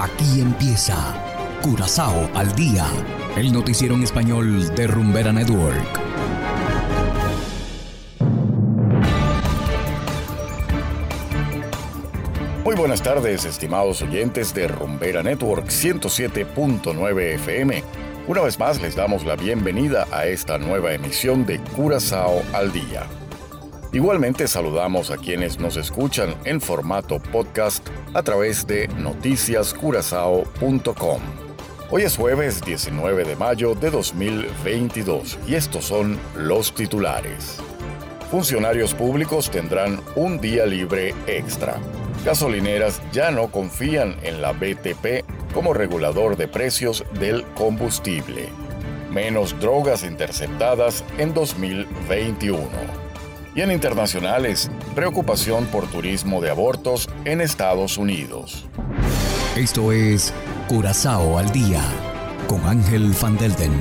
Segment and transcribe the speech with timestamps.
[0.00, 0.96] Aquí empieza
[1.60, 2.86] Curazao al día,
[3.36, 6.00] el noticiero en español de Rumbera Network.
[12.64, 17.82] Muy buenas tardes, estimados oyentes de Rumbera Network 107.9 FM.
[18.28, 23.17] Una vez más les damos la bienvenida a esta nueva emisión de Curazao al día.
[23.90, 31.22] Igualmente saludamos a quienes nos escuchan en formato podcast a través de noticiascurazao.com.
[31.90, 37.56] Hoy es jueves 19 de mayo de 2022 y estos son los titulares.
[38.30, 41.78] Funcionarios públicos tendrán un día libre extra.
[42.26, 45.24] Gasolineras ya no confían en la BTP
[45.54, 48.50] como regulador de precios del combustible.
[49.10, 53.07] Menos drogas interceptadas en 2021
[53.58, 58.68] y en internacionales, preocupación por turismo de abortos en Estados Unidos.
[59.56, 60.32] Esto es
[60.68, 61.82] Curazao al Día
[62.46, 63.72] con Ángel Van Delden.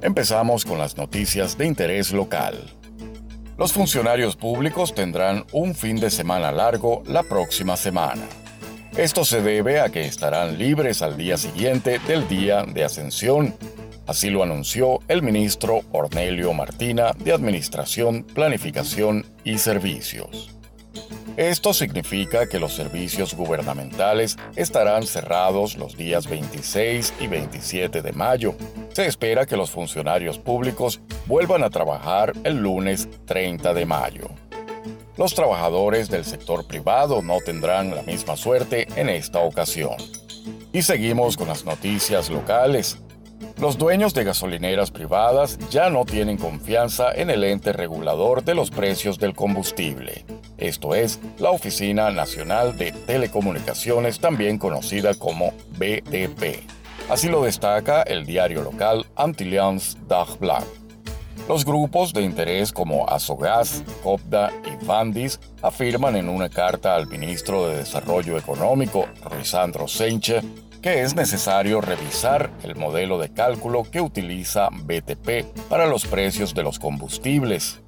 [0.00, 2.56] Empezamos con las noticias de interés local.
[3.56, 8.22] Los funcionarios públicos tendrán un fin de semana largo la próxima semana.
[8.96, 13.56] Esto se debe a que estarán libres al día siguiente del día de ascensión
[14.08, 20.56] Así lo anunció el ministro Ornelio Martina de Administración, Planificación y Servicios.
[21.36, 28.54] Esto significa que los servicios gubernamentales estarán cerrados los días 26 y 27 de mayo.
[28.94, 34.30] Se espera que los funcionarios públicos vuelvan a trabajar el lunes 30 de mayo.
[35.18, 39.96] Los trabajadores del sector privado no tendrán la misma suerte en esta ocasión.
[40.72, 42.98] Y seguimos con las noticias locales.
[43.60, 48.70] Los dueños de gasolineras privadas ya no tienen confianza en el ente regulador de los
[48.70, 50.24] precios del combustible.
[50.58, 56.62] Esto es la Oficina Nacional de Telecomunicaciones, también conocida como BDP.
[57.08, 60.62] Así lo destaca el diario local Antillians Dagblad.
[61.48, 67.66] Los grupos de interés como Asogas, Copda y Vandis afirman en una carta al ministro
[67.66, 70.42] de Desarrollo Económico, Risandro Senche,
[70.82, 76.62] que es necesario revisar el modelo de cálculo que utiliza BTP para los precios de
[76.62, 77.80] los combustibles.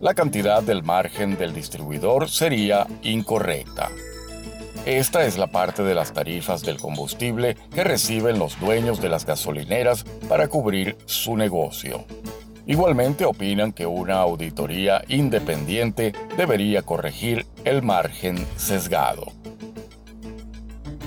[0.00, 3.90] La cantidad del margen del distribuidor sería incorrecta.
[4.86, 9.26] Esta es la parte de las tarifas del combustible que reciben los dueños de las
[9.26, 12.06] gasolineras para cubrir su negocio.
[12.66, 19.37] Igualmente opinan que una auditoría independiente debería corregir el margen sesgado.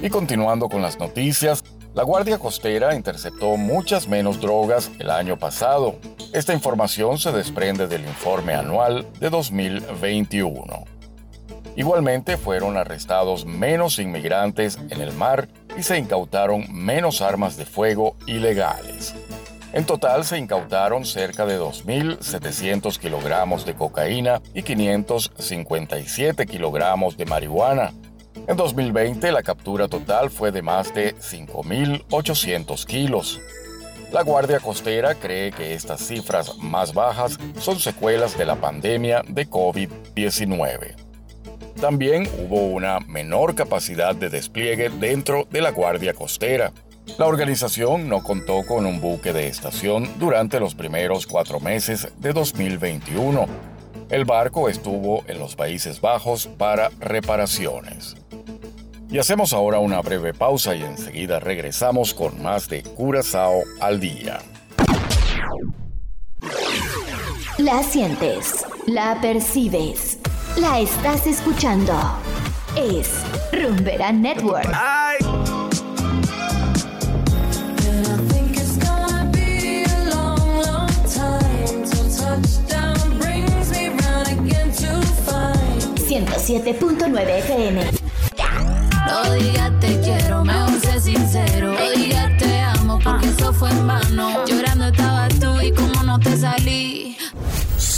[0.02, 1.64] Y continuando con las noticias,
[1.94, 5.96] la Guardia Costera interceptó muchas menos drogas el año pasado.
[6.34, 10.86] Esta información se desprende del informe anual de 2021.
[11.76, 15.48] Igualmente fueron arrestados menos inmigrantes en el mar
[15.78, 19.14] y se incautaron menos armas de fuego ilegales.
[19.72, 27.94] En total se incautaron cerca de 2.700 kilogramos de cocaína y 557 kilogramos de marihuana,
[28.47, 33.40] en 2020 la captura total fue de más de 5.800 kilos.
[34.12, 39.50] La Guardia Costera cree que estas cifras más bajas son secuelas de la pandemia de
[39.50, 40.96] COVID-19.
[41.80, 46.74] También hubo una menor capacidad de despliegue dentro de la Guardia Costera.
[47.18, 52.34] La organización no contó con un buque de estación durante los primeros cuatro meses de
[52.34, 53.47] 2021.
[54.09, 58.21] El barco estuvo en los Países Bajos para reparaciones.
[59.12, 64.40] Y hacemos ahora una breve pausa y enseguida regresamos con más de Curazao al día.
[67.58, 70.18] La sientes, la percibes,
[70.56, 71.94] la estás escuchando.
[72.78, 73.10] Es
[73.52, 74.74] Rumbera Network.
[86.12, 88.01] 107.9 FM.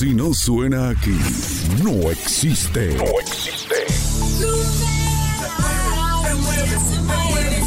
[0.04, 1.18] Si no suena aquí,
[1.82, 2.98] no existe.
[2.98, 3.76] No existe.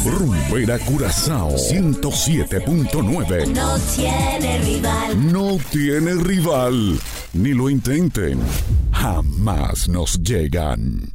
[0.05, 3.47] Rumbera Curazao 107.9.
[3.47, 5.31] No tiene rival.
[5.33, 6.99] No tiene rival.
[7.33, 8.39] Ni lo intenten.
[8.91, 11.11] Jamás nos llegan.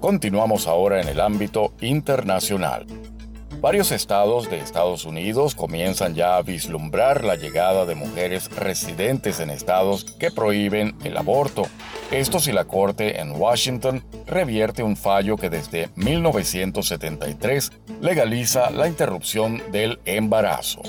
[0.00, 3.03] Continuamos ahora en el ámbito internacional.
[3.64, 9.48] Varios estados de Estados Unidos comienzan ya a vislumbrar la llegada de mujeres residentes en
[9.48, 11.62] estados que prohíben el aborto.
[12.14, 19.60] Esto si la Corte en Washington revierte un fallo que desde 1973 legaliza la interrupción
[19.72, 20.80] del embarazo.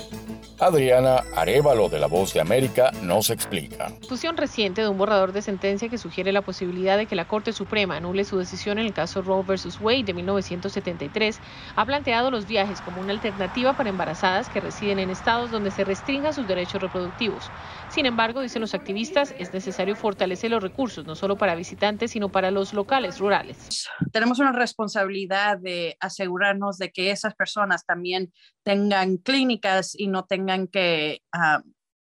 [0.60, 3.90] Adriana Arevalo de La Voz de América nos explica.
[4.08, 7.52] Fusión reciente de un borrador de sentencia que sugiere la posibilidad de que la Corte
[7.52, 9.80] Suprema anule su decisión en el caso Roe vs.
[9.80, 11.40] Wade de 1973
[11.74, 15.84] ha planteado los viajes como una alternativa para embarazadas que residen en estados donde se
[15.84, 17.50] restringan sus derechos reproductivos.
[17.96, 22.28] Sin embargo, dicen los activistas, es necesario fortalecer los recursos, no solo para visitantes, sino
[22.28, 23.88] para los locales rurales.
[24.12, 30.68] Tenemos una responsabilidad de asegurarnos de que esas personas también tengan clínicas y no tengan
[30.68, 31.66] que uh,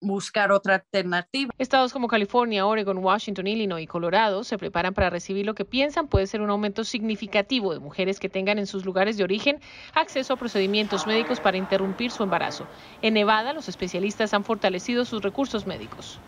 [0.04, 1.52] buscar otra alternativa.
[1.58, 6.08] Estados como California, Oregon, Washington, Illinois y Colorado se preparan para recibir lo que piensan
[6.08, 9.60] puede ser un aumento significativo de mujeres que tengan en sus lugares de origen
[9.94, 12.70] acceso a procedimientos médicos para interrumpir su embarazo.
[13.02, 16.22] En Nevada, los especialistas han fortalecido sus recursos médicos.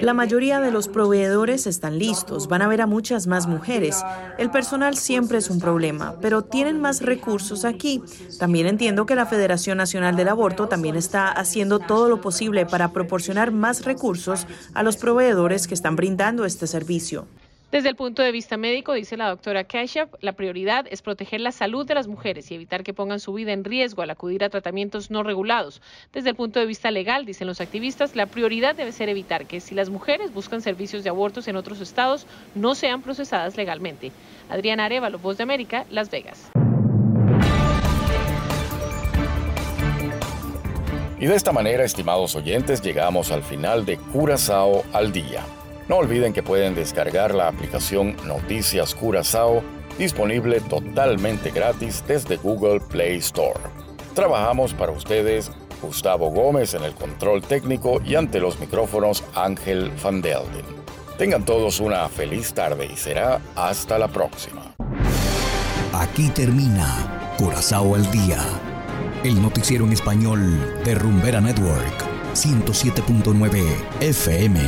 [0.00, 4.02] La mayoría de los proveedores están listos, van a ver a muchas más mujeres.
[4.38, 8.02] El personal siempre es un problema, pero tienen más recursos aquí.
[8.38, 12.92] También entiendo que la Federación Nacional del Aborto también está haciendo todo lo posible para
[12.92, 17.26] proporcionar más recursos a los proveedores que están brindando este servicio.
[17.72, 21.50] Desde el punto de vista médico, dice la doctora Kashyap, la prioridad es proteger la
[21.50, 24.50] salud de las mujeres y evitar que pongan su vida en riesgo al acudir a
[24.50, 25.82] tratamientos no regulados.
[26.12, 29.58] Desde el punto de vista legal, dicen los activistas, la prioridad debe ser evitar que
[29.60, 34.12] si las mujeres buscan servicios de abortos en otros estados, no sean procesadas legalmente.
[34.48, 36.52] Adriana Arevalo, Voz de América, Las Vegas.
[41.18, 45.44] Y de esta manera, estimados oyentes, llegamos al final de Curazao al Día.
[45.88, 49.62] No olviden que pueden descargar la aplicación Noticias Curazao,
[49.98, 53.60] disponible totalmente gratis desde Google Play Store.
[54.14, 55.50] Trabajamos para ustedes
[55.80, 60.64] Gustavo Gómez en el control técnico y ante los micrófonos Ángel Van Delden.
[61.18, 64.74] Tengan todos una feliz tarde y será hasta la próxima.
[65.92, 68.40] Aquí termina Curazao al Día,
[69.22, 72.04] el noticiero en español de Rumbera Network,
[72.34, 73.62] 107.9
[74.00, 74.60] FM.